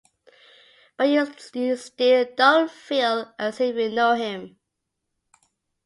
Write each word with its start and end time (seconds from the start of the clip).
But 0.97 1.09
you 1.43 1.75
still 1.77 2.25
don’t 2.35 2.71
feel 2.71 3.35
as 3.37 3.61
if 3.61 3.75
you 3.75 3.89
know 3.91 4.15
him. 4.15 4.57